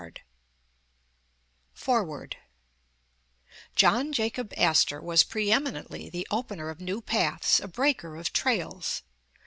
L^ 0.01 0.15
FOREWORTt 1.75 2.35
John 3.75 4.11
Jacob 4.11 4.51
Astor 4.57 4.99
was 4.99 5.23
pre 5.23 5.51
eminently 5.51 6.09
the 6.09 6.27
opener 6.31 6.71
of 6.71 6.81
new 6.81 7.01
paths, 7.01 7.59
a 7.59 7.67
breaker 7.67 8.15
of 8.17 8.33
trails. 8.33 9.03